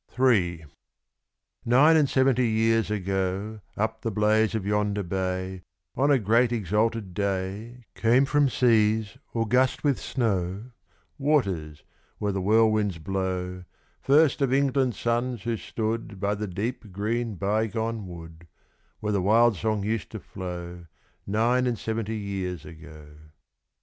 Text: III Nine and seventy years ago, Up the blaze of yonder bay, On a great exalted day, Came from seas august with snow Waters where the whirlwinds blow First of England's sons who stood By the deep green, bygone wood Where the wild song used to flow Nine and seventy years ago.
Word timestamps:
III 0.19 0.65
Nine 1.63 1.95
and 1.95 2.09
seventy 2.09 2.47
years 2.49 2.89
ago, 2.89 3.61
Up 3.77 4.01
the 4.01 4.09
blaze 4.09 4.55
of 4.55 4.65
yonder 4.65 5.03
bay, 5.03 5.61
On 5.95 6.09
a 6.09 6.17
great 6.17 6.51
exalted 6.51 7.13
day, 7.13 7.85
Came 7.93 8.25
from 8.25 8.49
seas 8.49 9.19
august 9.35 9.83
with 9.83 9.99
snow 9.99 10.71
Waters 11.19 11.83
where 12.17 12.31
the 12.31 12.41
whirlwinds 12.41 12.97
blow 12.97 13.63
First 14.01 14.41
of 14.41 14.51
England's 14.51 14.97
sons 14.99 15.43
who 15.43 15.55
stood 15.55 16.19
By 16.19 16.33
the 16.33 16.47
deep 16.47 16.91
green, 16.91 17.35
bygone 17.35 18.07
wood 18.07 18.47
Where 19.01 19.13
the 19.13 19.21
wild 19.21 19.55
song 19.55 19.83
used 19.83 20.09
to 20.13 20.19
flow 20.19 20.87
Nine 21.27 21.67
and 21.67 21.77
seventy 21.77 22.17
years 22.17 22.65
ago. 22.65 23.17